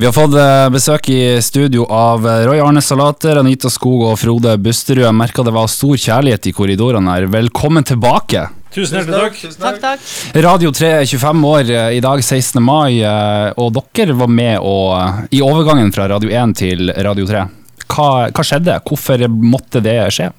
[0.00, 4.14] Vi har fått eh, besøk i studio av eh, Roy Arne Salater, Anita Skog og
[4.16, 5.02] Frode Busterud.
[5.04, 7.26] Jeg merka det var stor kjærlighet i korridorene her.
[7.28, 8.46] Velkommen tilbake.
[8.72, 9.58] Tusen hjertelig takk.
[9.60, 10.08] Takk, takk.
[10.46, 12.64] Radio 3 er 25 år eh, i dag, 16.
[12.64, 12.96] mai,
[13.60, 17.44] og dere var med og, i overgangen fra Radio 1 til Radio 3.
[17.84, 18.80] Hva, hva skjedde?
[18.88, 20.32] Hvorfor måtte det skje?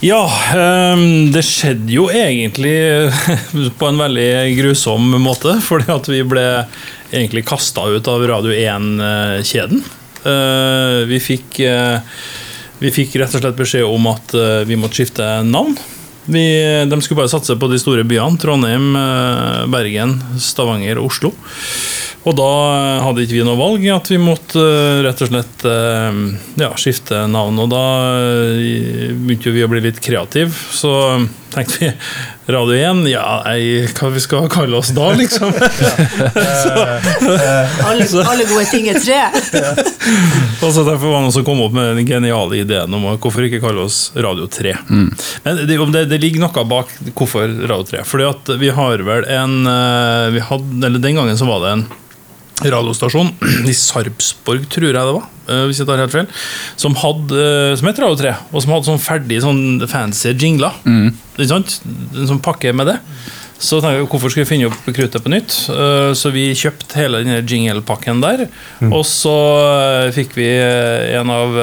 [0.00, 0.22] Ja,
[0.56, 2.76] ehm, det skjedde jo egentlig
[3.80, 5.58] på en veldig grusom måte.
[5.64, 6.46] Fordi at vi ble
[7.10, 9.82] egentlig kasta ut av Radio 1-kjeden.
[10.24, 11.98] Eh, vi fikk eh,
[12.80, 15.76] vi fikk rett og slett beskjed om at eh, vi måtte skifte navn.
[16.30, 16.44] Vi,
[16.88, 18.40] de skulle bare satse på de store byene.
[18.40, 21.34] Trondheim, eh, Bergen, Stavanger og Oslo.
[22.28, 22.48] Og da
[23.00, 26.18] hadde ikke vi noe valg, at vi måtte eh, rett og slett eh,
[26.60, 27.60] ja, skifte navn.
[27.60, 27.84] Og da
[28.16, 30.92] eh, begynte vi å bli litt kreative, så
[31.54, 31.92] tenkte vi
[32.52, 35.52] Radio 1, ja, ei, hva vi skal kalle oss da, liksom?
[37.90, 39.20] Alle, alle gode ting er tre.
[40.64, 43.46] Og så Derfor var det noen som kom opp med den geniale ideen om hvorfor
[43.46, 44.74] ikke kalle oss Radio 3.
[44.88, 48.04] Men det, det, det ligger noe bak hvorfor Radio 3.
[48.08, 51.74] Fordi at vi har vel en eh, vi hadde, eller Den gangen så var det
[51.76, 51.86] en
[52.62, 53.30] radiostasjon
[53.70, 56.26] i Sarpsborg, tror jeg det var, eh, hvis jeg tar helt feil,
[56.80, 60.76] som, hadde, eh, som het Radio 3, og som hadde sånn ferdig sånn fancy jingler.
[61.38, 61.78] Ikke sant?
[62.14, 62.98] En sånn pakke med det.
[63.60, 65.52] Så tenkte jeg, hvorfor skal vi finne opp kruttet på nytt?
[65.72, 68.46] Eh, Så vi kjøpte hele denne jinglepakken der.
[68.46, 68.92] der.
[68.92, 69.34] Og så
[70.16, 71.58] fikk vi en av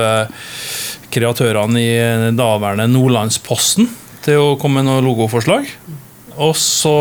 [1.13, 3.87] kreatørene i daværende Nordlandsposten
[4.25, 5.65] til å komme med noen logoforslag.
[6.37, 6.93] Og så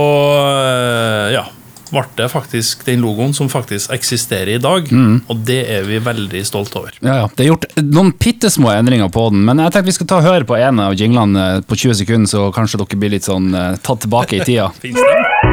[1.35, 1.43] ja,
[1.91, 4.89] ble det faktisk den logoen som faktisk eksisterer i dag.
[5.31, 6.99] Og det er vi veldig stolte over.
[7.01, 7.29] Ja, ja.
[7.33, 10.21] Det er gjort noen bitte små endringer på den, men jeg tenkte vi skal ta
[10.21, 13.29] og høre på en av jinglene eh, på 20 sekunder, så kanskje dere blir litt
[13.29, 14.71] sånn eh, tatt tilbake i tida.
[14.83, 15.46] Finnes det?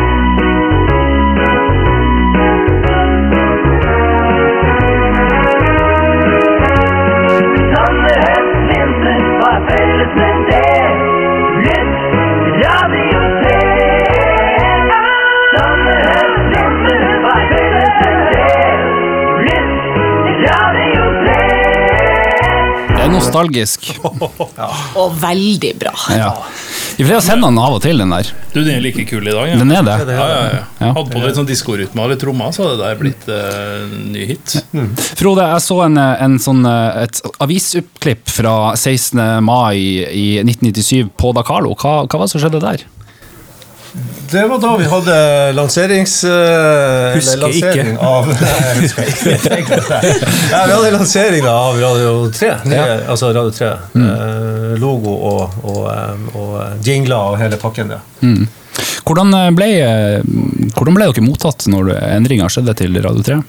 [23.24, 23.40] Det Ja.
[23.40, 23.88] nostalgisk.
[25.00, 25.94] Og veldig bra.
[26.12, 26.32] Ja.
[26.98, 28.30] Vi får sende den av og til, den der.
[28.54, 29.48] Du, den er like kul i dag.
[29.50, 29.58] Ja.
[29.62, 29.96] Den er det.
[30.14, 30.62] Ja, ja, ja.
[30.84, 30.92] Ja.
[30.98, 34.28] Hadde på litt sånn diskorytme og litt trommer, så hadde det der blitt uh, ny
[34.34, 34.58] hit.
[35.18, 39.22] Frode, jeg så en, en sånn, eh, et avisuppklipp fra 16.
[39.46, 41.74] mai i 1997 på Dakalo.
[41.80, 42.86] Hva, hva var det som skjedde der?
[44.32, 45.16] Det var da vi hadde
[45.54, 46.16] lanserings...
[46.26, 48.06] eh, Husker lansering ikke.
[48.08, 49.06] Av, Nei, husker
[49.60, 49.78] ikke.
[50.54, 52.50] ja, vi hadde lansering av Radio 3.
[52.72, 53.70] nye, Altså Radio 3.
[54.02, 57.94] Eh, logo og, og, eh, og jingler og hele pakken.
[57.94, 58.02] Ja.
[59.06, 59.70] Hvordan eh, ble,
[60.74, 63.40] hvordan ble dere mottatt når endringa skjedde til Radio 3?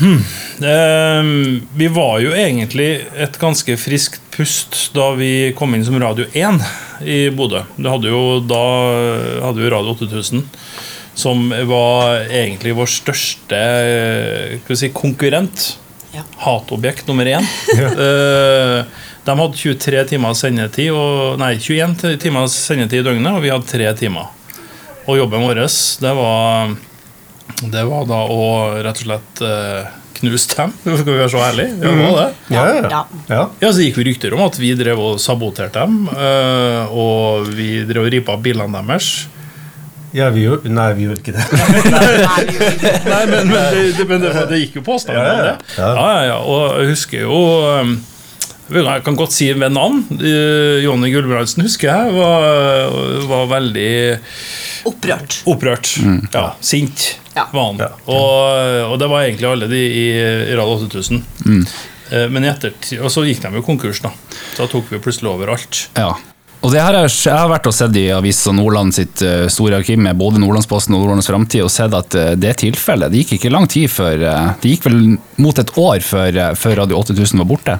[0.00, 1.22] Eh,
[1.76, 6.60] vi var jo egentlig et ganske friskt pust da vi kom inn som Radio 1
[7.06, 7.62] i Bodø.
[7.76, 8.60] Det hadde jo, da
[9.46, 10.44] hadde vi Radio 8000,
[11.16, 15.70] som var egentlig vår største eh, skal vi si, konkurrent.
[16.16, 16.22] Ja.
[16.44, 17.44] Hatobjekt nummer én.
[17.76, 18.84] Eh,
[19.26, 23.50] de hadde 23 timer sendetid, og, nei, 21 ti- timer sendetid i døgnet, og vi
[23.50, 24.28] hadde tre timer.
[25.08, 25.64] Og jobben vår,
[26.02, 26.70] det var
[27.62, 28.40] det var da å
[28.84, 29.86] rett og slett eh,
[30.18, 30.72] knuse dem.
[30.82, 31.70] Skal vi være så ærlige?
[31.80, 32.26] Ja, det var det.
[32.52, 32.82] Ja, ja.
[32.90, 33.04] Ja.
[33.30, 33.44] ja.
[33.64, 36.04] Ja, så gikk vi rykter om at vi drev og saboterte dem.
[36.12, 39.08] eh, og vi drev og ripa bilene deres.
[40.16, 41.46] ja vi gjorde nei, vi gjorde ikke det.
[43.06, 45.80] Nei, men, men, det, men det, det gikk jo påstander om Ja, ja, det.
[45.80, 46.12] ja.
[46.30, 46.36] Ja.
[46.44, 47.40] Og jeg husker jo
[47.82, 47.96] um,
[48.72, 50.00] Jeg kan godt si ved navn.
[50.18, 52.96] Uh, Jonny Gulbrandsen husker jeg var,
[53.28, 53.92] var veldig
[54.88, 55.40] Opprørt.
[55.50, 55.92] opprørt.
[56.34, 57.48] Ja, sint Ja.
[57.52, 57.90] Ja.
[58.08, 60.06] Og, og det var egentlig alle de i,
[60.48, 61.20] i Radio 8000.
[61.44, 61.66] Mm.
[62.32, 64.12] Men i ettertid, og så gikk de jo konkurs, da.
[64.56, 65.88] Da tok vi plutselig over alt.
[65.98, 66.14] Ja.
[66.66, 69.78] Og det her har jeg, har vært og sett i Avisa Nordland sitt eh, store
[69.78, 73.12] arkiv med både Nordlandsposten og Nordlands Framtid og sett at eh, det er tilfellet.
[73.12, 74.98] Det gikk ikke lang tid før eh, Det gikk vel
[75.42, 77.76] mot et år før, eh, før Radio 8000 var borte.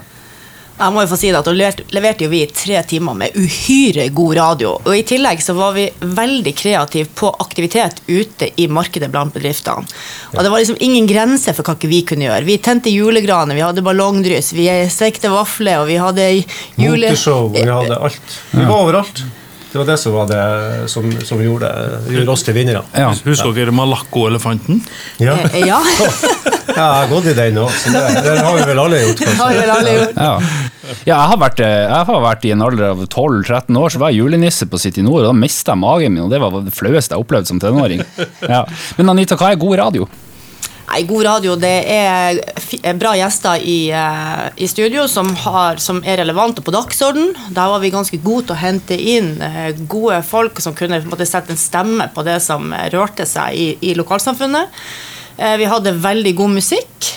[0.77, 4.07] Jeg må jo få si det at Da leverte, jo vi tre timer med uhyre
[4.13, 4.75] god radio.
[4.83, 9.87] Og I tillegg så var vi veldig kreative på aktivitet ute i markedet blant bedriftene.
[10.35, 12.45] Og Det var liksom ingen grense for hva ikke vi kunne gjøre.
[12.45, 16.29] Vi tente julegraner, vi hadde ballongdryss, vi stekte vafler, og vi hadde
[16.77, 17.09] jule...
[17.09, 18.39] Moteshow, vi hadde alt.
[18.53, 19.25] Vi var overalt.
[19.71, 20.43] Det var det som, var det,
[20.89, 21.69] som, som gjorde,
[22.09, 22.83] gjorde oss til vinnere.
[22.95, 23.09] Ja.
[23.25, 24.79] Husker dere Malakko-elefanten?
[25.23, 25.35] Ja.
[25.51, 25.81] Eh, Ja,
[26.67, 29.21] Ja, jeg har gått i den òg, så det, det har vi vel alle gjort.
[29.23, 30.17] det har vi vel alle gjort.
[30.19, 30.33] Ja,
[30.91, 34.01] ja jeg, har vært, eh, jeg har vært i en alder av 12-13 år, så
[34.03, 36.59] var jeg julenisse på City Nord, og da mista jeg magen min, og det var
[36.67, 38.03] det flaueste jeg opplevde som tenåring.
[38.45, 38.65] Ja.
[38.99, 40.09] Men Anita, hva er god radio?
[40.97, 45.99] Nei, god radio, det er eh, bra gjester i, eh, i studio som, har, som
[46.01, 47.35] er relevante på dagsorden.
[47.53, 51.05] Der var vi ganske gode til å hente inn eh, gode folk som kunne en
[51.11, 54.73] måte, sette en stemme på det som rørte seg i, i lokalsamfunnet.
[55.37, 57.11] Vi hadde veldig god musikk.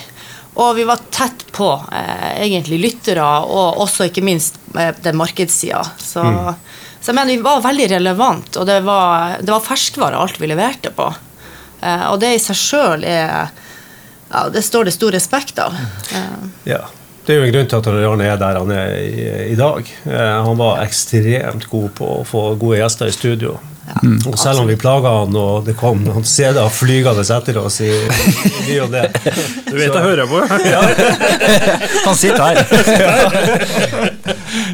[0.61, 5.81] Og vi var tett på eh, egentlig lyttere, og også ikke minst eh, den markedssida.
[5.97, 6.27] Så,
[6.99, 10.53] så jeg mener vi var veldig relevant, og det var, det var ferskvare alt vi
[10.53, 11.09] leverte på.
[11.81, 13.49] Eh, og det i seg sjøl er
[14.31, 15.75] ja, Det står det stor respekt av.
[16.63, 16.85] Ja.
[17.25, 19.85] Det er jo en grunn til at Arne er der han er i, i dag.
[20.09, 23.59] Eh, han var ekstremt god på å få gode gjester i studio.
[24.27, 27.91] Og selv om vi plaga han og det kom noen CD-er flygende etter oss i,
[27.91, 27.93] i
[28.67, 29.05] ny og det
[29.67, 30.37] Du vet jeg hører på?
[32.07, 32.55] Han sitter her.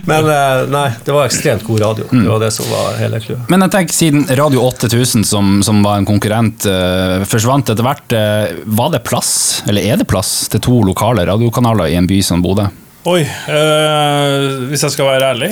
[0.10, 2.06] Men eh, nei, det var ekstremt god radio.
[2.12, 3.44] Det var det som var hele clouet.
[3.52, 8.08] Men jeg tenker siden Radio 8000, som, som var en konkurrent, eh, forsvant etter hvert,
[8.16, 8.46] eh,
[8.80, 9.32] var det plass,
[9.68, 12.66] eller er det plass, til to lokale radiokanaler i en by som Bodø?
[13.08, 14.38] Oi, øh,
[14.72, 15.52] hvis jeg skal være ærlig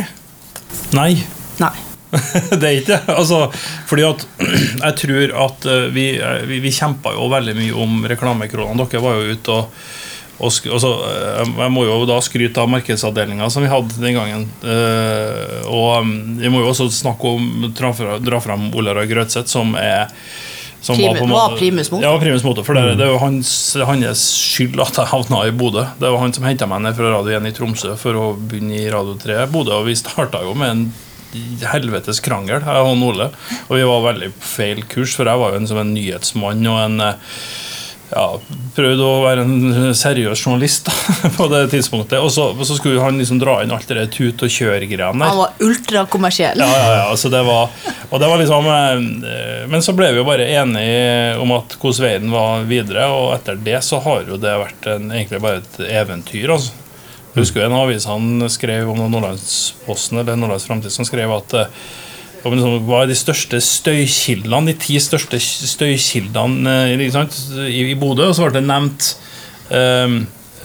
[0.95, 1.12] Nei.
[1.62, 1.75] nei.
[2.59, 3.01] det er ikke det.
[3.15, 3.41] Altså,
[3.89, 4.25] fordi at
[4.85, 8.85] jeg tror at eh, vi, eh, vi, vi kjempa jo veldig mye om reklamekronene.
[8.85, 9.85] Dere var jo ute og,
[10.35, 14.17] og sk altså, eh, Jeg må jo da skryte av markedsavdelinga som vi hadde den
[14.17, 14.50] gangen.
[14.63, 19.50] Uh, og jeg vi må jo også snakke om dra, fra, fram Ola Roy Grøtseth,
[19.51, 20.12] som er
[20.85, 22.03] som Primus- på en var primus motor.
[22.06, 22.63] Ja, primus motor.
[22.63, 23.50] For det, det er jo hans,
[23.89, 25.81] hans skyld at jeg havna i Bodø.
[25.97, 28.77] Det var han som henta meg ned fra Radio 1 i Tromsø for å begynne
[28.77, 29.79] i Radio 3 Bodø.
[29.79, 30.83] Og vi starta jo med en
[31.72, 33.30] helvetes krangel, jeg og Ole.
[33.68, 36.68] Og vi var veldig på feil kurs, for jeg var jo en, som en nyhetsmann
[36.72, 37.40] og en eh,
[38.12, 38.26] ja,
[38.76, 40.94] prøvde å være en seriøs journalist da,
[41.38, 42.20] på det tidspunktet.
[42.22, 44.98] Og så, og så skulle han liksom dra inn alt det der tut og kjør-greiene
[45.00, 45.32] der.
[45.32, 46.62] Han var ultrakommersiell.
[46.62, 47.74] Ja, ja, ja, så det var,
[48.10, 52.06] og det var liksom eh, Men så ble vi jo bare enige om at hvordan
[52.06, 55.80] veien var videre, og etter det så har jo det vært en, egentlig bare et
[56.04, 56.58] eventyr.
[56.58, 56.82] altså.
[57.36, 61.72] Husker jo en avis han skrev om Nordlandsposten eller Nordlands Framtid som skrev at eh,
[62.46, 67.06] hva er de største støykildene, de ti største støykildene eh,
[67.66, 69.08] i, i Bodø, og så ble det nevnt
[69.74, 70.20] eh,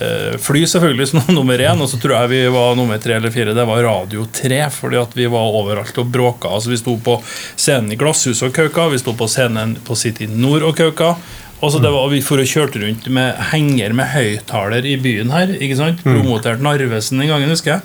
[0.05, 3.33] eh, fly selvfølgelig som nummer én, og så tror jeg vi var nummer tre eller
[3.33, 3.55] fire.
[3.57, 6.53] Det var Radio 3, fordi at vi var overalt og bråka.
[6.53, 10.29] Altså, vi sto på scenen i Glasshuset og kauka, vi sto på scenen på City
[10.29, 11.15] Nord og kauka.
[11.61, 15.29] Og så det var, Vi for og kjørte rundt med henger med høyttaler i byen
[15.33, 15.53] her.
[15.53, 16.01] ikke sant?
[16.01, 17.83] Promotert Narvesen den gangen, husker jeg.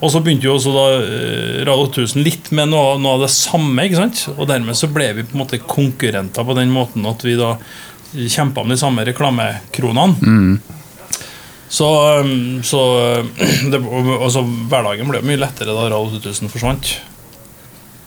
[0.00, 3.32] Og så begynte jo også da eh, Radio 1000 litt med noe, noe av det
[3.34, 3.84] samme.
[3.84, 4.24] ikke sant?
[4.38, 7.56] Og dermed så ble vi på en måte konkurrenter på den måten at vi da
[8.10, 10.56] kjempa om de samme reklamekronene.
[11.70, 11.86] Så,
[12.24, 12.80] um, så
[13.70, 13.82] det,
[14.16, 16.96] altså, hverdagen ble mye lettere da Radio 1000 forsvant.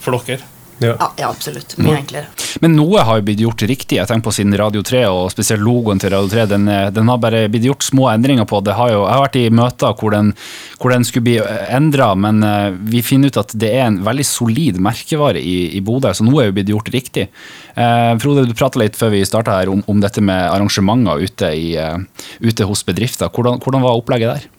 [0.04, 0.53] For dere.
[0.84, 1.10] Ja.
[1.18, 1.76] Ja, absolutt.
[1.80, 2.28] Mye enklere.
[2.62, 3.98] Men noe har jo blitt gjort riktig.
[4.00, 6.46] Jeg tenker på siden Radio 3, og spesielt logoen til Radio 3.
[6.52, 8.62] Den, er- den har bare blitt gjort små endringer på.
[8.66, 10.34] Det har jo, jeg har vært i møter hvor den,
[10.82, 11.38] hvor den skulle bli
[11.74, 15.82] endra, men eh, vi finner ut at det er en veldig solid merkevare i, i
[15.82, 17.28] Bodø, så noe er jo blitt gjort riktig.
[17.76, 21.54] Eh, Frode, du prata litt før vi starta her om, om dette med arrangementer ute,
[21.56, 21.98] i, eh,
[22.44, 23.32] ute hos bedrifter.
[23.34, 24.50] Hvordan, hvordan var opplegget der?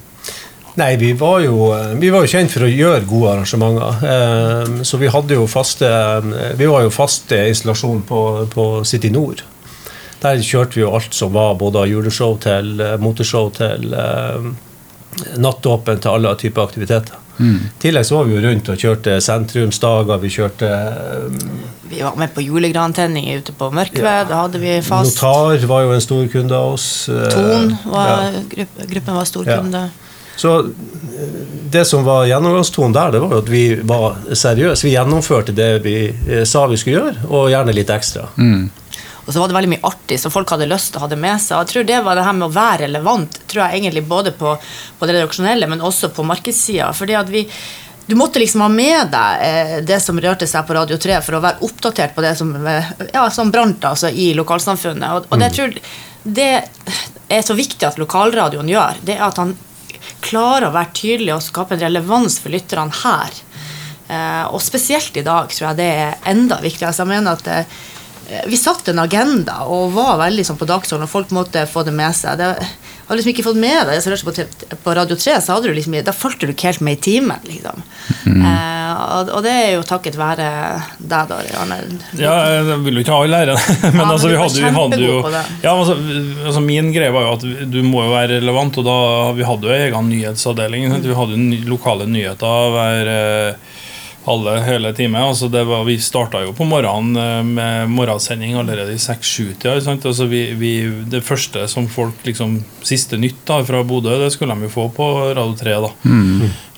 [0.75, 1.69] Nei, vi var, jo,
[2.01, 4.07] vi var jo kjent for å gjøre gode arrangementer.
[4.11, 5.87] Eh, Så vi hadde jo faste
[6.59, 9.45] Vi var jo faste installasjon på, på City Nord.
[10.25, 14.49] Der kjørte vi jo alt som var, både av juleshow til moteshow motorshow til eh,
[15.39, 17.21] nattåpen til alle typer aktiviteter.
[17.35, 20.21] I tillegg så var vi jo rundt og kjørte sentrumsdager.
[20.23, 21.41] Vi kjørte eh,
[21.91, 24.31] Vi var med på julegrantenning ute på Mørkved.
[24.31, 25.19] Da hadde vi fast.
[25.23, 26.89] Notar var jo en stor kunde av oss.
[27.11, 28.67] eh, Ton var, ja.
[28.91, 29.85] gruppen var stor kunde.
[29.91, 30.04] Ja.
[30.37, 31.37] Så eh,
[31.75, 34.87] det som var gjennomgangstonen der, det var jo at vi var seriøse.
[34.87, 38.29] Vi gjennomførte det vi eh, sa vi skulle gjøre, og gjerne litt ekstra.
[39.25, 41.21] Og så var det veldig mye artig som folk hadde lyst til å ha det
[41.21, 41.57] med seg.
[41.57, 44.35] Og jeg tror det var det her med å være relevant, tror jeg egentlig både
[44.37, 44.53] på,
[44.99, 46.91] på det redaksjonelle, men også på markedssida.
[46.97, 47.47] Fordi at vi
[48.07, 51.39] du måtte liksom ha med deg eh, det som rørte seg på Radio 3 for
[51.39, 55.07] å være oppdatert på det som, ja, som brant altså, i lokalsamfunnet.
[55.09, 55.79] Og, og det, jeg tror
[56.25, 56.51] det
[57.33, 59.55] er så viktig at lokalradioen gjør, det er at han
[60.25, 63.43] klarer å være tydelig og skape en relevans for lytterne her.
[64.09, 66.93] Eh, og spesielt i dag tror jeg det er enda viktigere.
[66.93, 67.83] Altså, jeg mener at eh,
[68.47, 71.95] vi satte en agenda og var veldig sånn på dagsordenen, og folk måtte få det
[71.97, 72.41] med seg.
[72.41, 72.55] Det,
[73.07, 74.33] har liksom ikke fått med deg seg på,
[74.85, 77.43] på Radio 3, så hadde du liksom, da fulgte du ikke helt med i timen.
[77.45, 77.83] Liksom.
[78.25, 80.47] Eh, og, og det er jo takket være
[80.99, 81.79] deg, da, Arne.
[82.17, 85.01] Ja, jeg vil jo ikke ha all ære, men men altså, vi hadde, vi hadde
[85.03, 85.99] jo ja, altså,
[86.47, 88.99] altså, Min greie var jo at du må jo være relevant, og da
[89.37, 90.89] vi hadde jo egen nyhetsavdeling.
[90.93, 91.05] Mm.
[91.05, 93.73] Vi hadde jo lokale nyheter hver, eh,
[94.25, 95.21] alle hele time.
[95.21, 99.77] Altså det var, vi starta jo på morgenen eh, med morgensending allerede i 6-7-tida.
[99.95, 100.75] Altså vi, vi,
[101.11, 104.89] det første som folk liksom Siste nytt da fra Bodø, det skulle de jo få
[104.93, 105.77] på Radio 3.
[105.87, 105.93] da.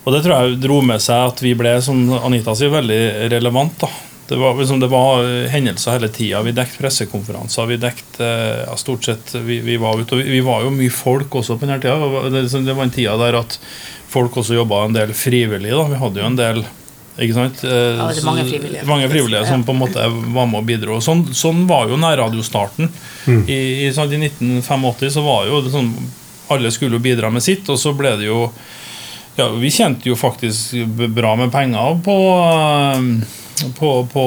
[0.07, 3.01] Og det tror jeg dro med seg at vi ble, som Anita sier, veldig
[3.33, 3.81] relevant.
[3.83, 3.91] da.
[4.29, 6.43] Det var, liksom, det var eh, hendelser hele tida.
[6.43, 7.67] Vi dekket pressekonferanser.
[7.67, 10.73] Vi dekket eh, ja, stort sett Vi, vi var ute, og vi, vi var jo
[10.75, 12.31] mye folk også på denne tida.
[12.31, 13.59] Det, det var en tida der at
[14.11, 15.71] folk også jobba en del frivillig.
[15.71, 15.87] da.
[15.91, 16.65] Vi hadde jo en del
[17.19, 17.63] ikke sant?
[17.65, 20.67] Eh, Ja, det er mange frivillige, Mange frivillige som på en måte var med og
[20.69, 20.99] bidro.
[21.01, 22.91] Sånn, sånn var jo nærradiostarten.
[23.49, 25.91] I, i, sant, I 1985 så var jo det sånn
[26.53, 28.45] Alle skulle jo bidra med sitt, og så ble det jo
[29.37, 30.77] ja, Vi tjente jo faktisk
[31.17, 33.11] bra med penger på eh,
[33.79, 34.23] på, på,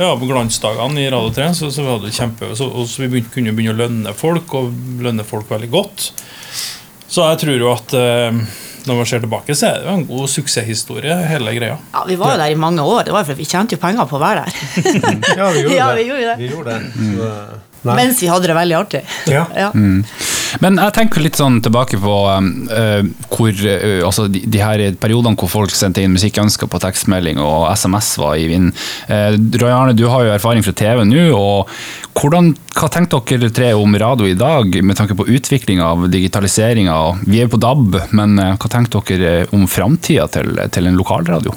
[0.00, 1.50] ja, på glansdagene i Radio 3.
[1.54, 4.54] Så, så vi hadde kjempe, så, og så vi begynte, kunne begynne å lønne folk,
[4.56, 4.72] og
[5.04, 6.06] lønne folk veldig godt.
[7.04, 8.38] Så jeg tror jo at eh,
[8.86, 11.76] når man ser tilbake, så er det jo en god suksesshistorie, hele greia.
[11.94, 13.04] Ja, Vi var jo der i mange år.
[13.08, 15.36] Det var fordi vi tjente jo penger på å være der.
[15.38, 16.02] Ja, vi gjorde Ja, det.
[16.02, 16.36] vi gjorde det.
[16.38, 16.92] Vi gjorde det.
[17.18, 17.94] Så, eh.
[17.94, 19.00] Mens vi hadde det veldig artig.
[19.28, 19.42] Ja.
[19.56, 19.70] Ja.
[20.62, 25.38] Men jeg tenker litt sånn tilbake på eh, hvor, uh, altså de, de her periodene
[25.40, 28.74] hvor folk sendte inn musikkønsker på tekstmelding og SMS var i vinden.
[29.08, 31.26] Uh, Roy Arne, du har jo erfaring fra TV nå.
[31.34, 31.70] og
[32.14, 36.96] hvordan, Hva tenker dere tre om radio i dag, med tanke på utvikling av digitaliseringa?
[37.26, 40.98] Vi er jo på DAB, men eh, hva tenker dere om framtida til, til en
[40.98, 41.54] lokalradio?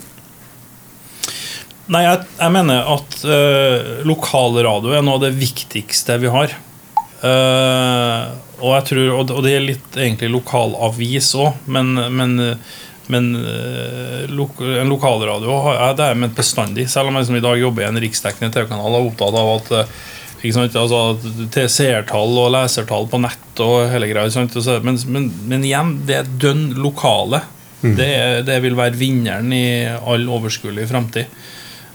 [1.93, 6.57] Nei, jeg, jeg mener at uh, lokalradio er noe av det viktigste vi har.
[7.23, 8.25] Eh,
[8.57, 12.35] og jeg tror, og, og det er litt egentlig lokalavis òg, men, men,
[13.13, 16.87] men eh, lok, en lokalradio har, det er ment bestandig.
[16.91, 19.51] Selv om jeg liksom i dag jobber i en riksdekkende TV-kanal og er opptatt av
[19.55, 19.93] at eh,
[20.55, 21.03] sant, altså,
[21.69, 24.31] seertall og lesertall på nett og hele greia.
[24.33, 27.43] sant, Men, men, men igjen, det er dønn lokale.
[27.81, 31.29] Det, er, det vil være vinneren i all overskuelig framtid.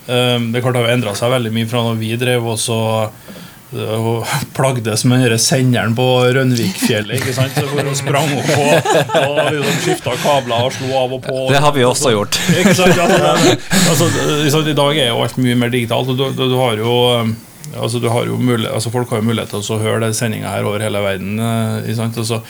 [0.07, 2.59] Um, det er klart det har endra seg veldig mye fra når vi drev og
[2.59, 2.79] så
[3.11, 3.42] uh,
[3.73, 4.27] og
[4.57, 7.21] plagdes med den senderen på Rønvikfjellet.
[7.21, 7.55] ikke sant?
[7.57, 8.91] Så hvor hun sprang opp og,
[9.23, 11.39] og liksom skifta kabler og slo av og på.
[11.53, 12.41] Det har vi også gjort.
[12.53, 13.01] Ikke sant?
[13.01, 14.11] Altså, altså,
[14.45, 16.13] liksom, I dag er jo alt mye mer digitalt.
[16.13, 17.35] og Du, du, du har jo um,
[17.73, 20.83] Altså, du har mulighet, altså Folk har jo mulighet til å høre denne sendinga over
[20.85, 21.39] hele verden.
[21.41, 22.43] Eh, så Altså,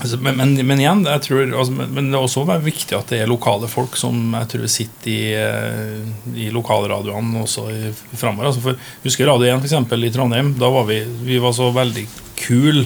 [0.00, 3.30] Men, men, men igjen, jeg tror, altså, men, det er også viktig at det er
[3.30, 8.50] lokale folk som jeg tror sitter i, eh, i lokalradioene også i, framover.
[8.50, 10.54] Altså, for, husker Radio 1 for eksempel, i Trondheim.
[10.60, 12.06] Da var vi, vi var så veldig
[12.40, 12.84] kul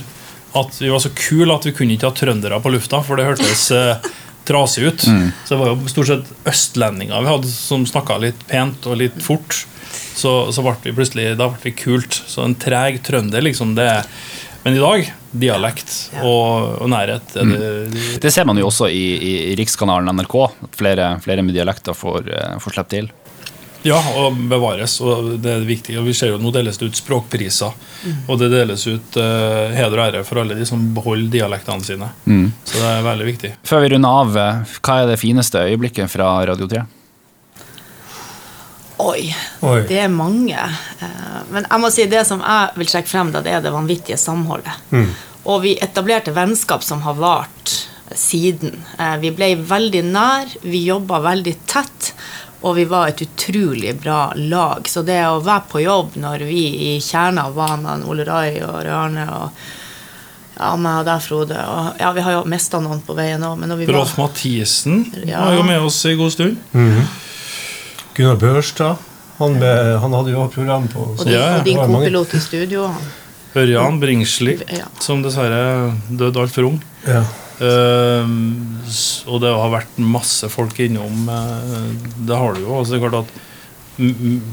[0.54, 3.26] at vi var så kul at vi kunne ikke ha trøndere på lufta, for det
[3.26, 4.10] hørtes eh,
[4.46, 5.06] trasig ut.
[5.44, 9.16] Så det var jo stort sett østlendinger vi hadde som snakka litt pent og litt
[9.24, 9.64] fort.
[10.14, 12.14] Så, så ble vi plutselig Da ble vi kult.
[12.26, 14.06] Så en treg trønder, liksom, det er
[14.64, 15.90] Men i dag, dialekt
[16.22, 20.78] og, og nærhet er det, Det ser man jo også i, i Rikskanalen NRK, at
[20.78, 23.10] flere, flere med dialekter får, eh, får slippe til.
[23.84, 24.96] Ja, og bevares.
[25.04, 25.98] Og det er viktig.
[26.00, 27.76] Og vi ser jo Nå deles det ut språkpriser.
[28.24, 32.08] Og det deles ut uh, heder og ære for alle de som beholder dialektene sine.
[32.64, 33.50] Så det er veldig viktig.
[33.68, 36.86] Før vi runder av, eh, hva er det fineste øyeblikket fra Radio 3?
[39.02, 39.34] Oi,
[39.66, 39.80] Oi.
[39.88, 40.54] det er mange.
[41.00, 43.72] Eh, Men jeg må si det som jeg vil trekke frem, da, det er det
[43.74, 44.76] vanvittige samholdet.
[45.44, 47.74] Og vi etablerte vennskap som har vart
[48.14, 48.78] siden.
[48.98, 52.12] Eh, Vi ble veldig nær, vi jobba veldig tett,
[52.62, 54.86] og vi var et utrolig bra lag.
[54.88, 58.78] Så det å være på jobb når vi i kjerna var med Ole Rai og
[58.86, 59.50] Rørne og
[60.56, 63.58] ja, meg og deg, Frode og, Ja, vi har jo mista noen på veien òg,
[63.58, 65.44] men når vi Rolf Mathisen Ja.
[65.44, 66.56] var jo med oss i god stund.
[68.14, 68.96] Gunnar Børstad.
[69.40, 71.54] Han, med, han hadde jo program på Og din, Ja, ja.
[71.58, 72.88] og din kopilot i studio.
[73.58, 74.86] Ørjan Bringsli, Ja.
[75.02, 76.78] som dessverre døde altfor ung.
[77.06, 77.24] Ja.
[77.54, 78.26] Uh,
[79.30, 81.28] og det har vært masse folk innom.
[81.30, 81.90] Uh,
[82.26, 82.78] det har det jo.
[82.78, 83.42] Altså, det er klart at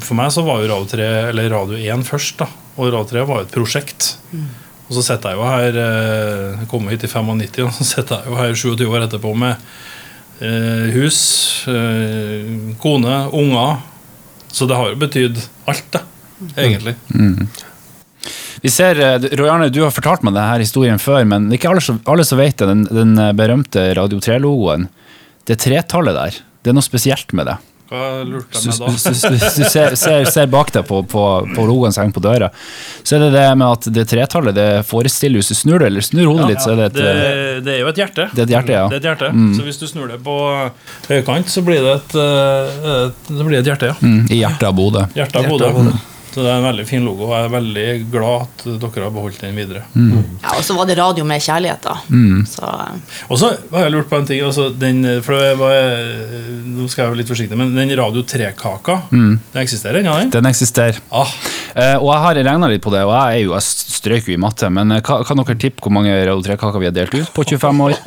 [0.06, 2.38] For meg så var jo Radio 3, eller Radio 1 først.
[2.44, 4.12] da Og Radio 3 var jo et prosjekt.
[4.89, 8.22] Og så sitter jeg jo her uh, Jeg kom hit i 95, og så sitter
[8.22, 9.56] jeg jo her 27 år etterpå med
[10.41, 11.19] hus,
[11.69, 13.77] eh, kone, unger.
[14.51, 15.38] Så det har jo betydd
[15.69, 16.01] alt, det.
[16.57, 16.95] Egentlig.
[18.62, 21.62] Vi ser, eh, Roy Arne, du har fortalt meg denne historien før, men det er
[21.62, 22.67] ikke alle som, alle som vet det.
[22.69, 24.88] Den, den eh, berømte Radio 3-logoen.
[25.50, 27.57] Det tretallet der, det er noe spesielt med det.
[27.91, 28.91] Hva lurte jeg med da?
[28.95, 32.24] du, hvis du ser, ser, ser bak deg på, på, på logoen som henger på
[32.24, 32.48] døra,
[33.03, 36.05] så er det det med at det tretallet det forestiller Hvis du snur det, eller
[36.05, 37.10] snur hodet litt, så er det et det,
[37.65, 38.29] det er jo et hjerte.
[38.31, 38.86] Det er et hjerte, ja.
[38.88, 39.33] Det er et hjerte.
[39.57, 40.38] Så hvis du snur det på
[41.10, 44.00] høykant, så blir det et, eh, et, det blir et hjerte, ja.
[44.00, 45.03] mm, i hjertet av Bodø.
[45.17, 46.00] Hjertet av Hjertet Bodø.
[46.31, 49.15] Så det er en veldig fin logo, og jeg er veldig glad at dere har
[49.15, 49.81] beholdt den videre.
[49.95, 51.97] Ja, og så var det radio med kjærlighet, da.
[52.07, 52.45] Mm.
[52.47, 54.43] Så eh, Og så har jeg lurt på en ting.
[54.47, 55.75] Altså den, for det var,
[56.71, 60.31] Nå skal jeg være litt forsiktig, men den Radio 3-kaka, den eksisterer ennå, den?
[60.39, 61.01] Den eksisterer.
[61.11, 61.35] Ah,
[61.71, 63.63] Eh, og jeg har regna litt på det, og jeg, er jo, jeg
[63.95, 66.89] strøk jo i matte, men eh, kan, kan dere tippe hvor mange Radio 3-kaker vi
[66.89, 67.95] har delt ut på 25 år?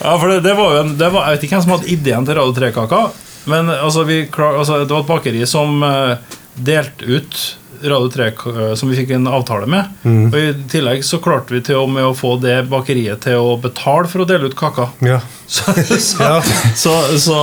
[0.00, 1.90] Ja, for det, det var jo en, det var, Jeg vet ikke hvem som hadde
[1.92, 3.00] ideen til Radio 3-kaka,
[3.52, 7.40] men altså, vi klar, altså, det var et bakeri som eh, delte ut
[7.80, 9.94] Radio 3 eh, som vi fikk en avtale med.
[10.04, 13.54] Og I tillegg så klarte vi til og med å få det bakeriet til å
[13.62, 14.90] betale for å dele ut kaka.
[15.06, 15.20] Ja.
[15.50, 16.34] Så, så, Ja.
[16.78, 17.36] så, så,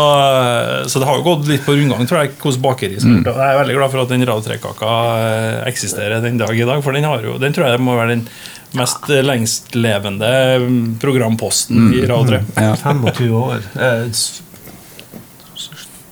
[0.88, 3.01] så det har jo gått litt på rundgang, tror jeg, hos bakeri.
[3.03, 3.33] Som har gjort det.
[3.41, 4.91] Jeg er veldig glad for at den Radio 3-kaka
[5.25, 8.13] eh, eksisterer den dag i dag, for den, har jo, den tror jeg må være
[8.13, 8.24] den
[8.79, 10.31] mest eh, lengstlevende
[10.63, 12.41] mm, programposten i Radio 3.
[12.55, 12.77] Ja.
[12.86, 13.67] 25 år.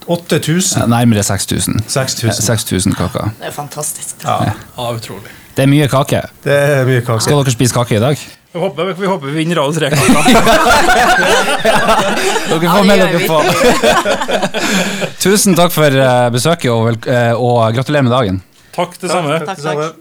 [0.08, 0.82] Eh, s- 8000.
[0.84, 1.84] Eh, Nærmere 6000.
[1.88, 2.46] 6000.
[2.46, 3.30] 6000 kaker.
[3.40, 4.16] det er fantastisk.
[4.24, 4.38] Ja,
[4.78, 5.30] Ja, utrolig.
[5.56, 6.22] Det er mye kake.
[6.44, 7.22] det er mye kake.
[7.22, 8.18] Skal dere spise kake i dag?
[8.54, 10.24] Vi håper vi, håper vi vinner Radio 3-kaka.
[12.50, 13.44] Dere får med dere på.
[15.24, 18.38] Tusen takk for eh, besøket, og, vel, eh, og gratulerer med dagen.
[18.76, 19.40] Takk, det samme.
[19.46, 19.96] Takk, takk.